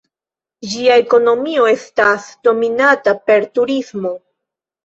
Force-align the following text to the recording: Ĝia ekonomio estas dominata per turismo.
Ĝia 0.71 0.95
ekonomio 1.01 1.67
estas 1.73 2.25
dominata 2.49 3.15
per 3.29 3.49
turismo. 3.59 4.17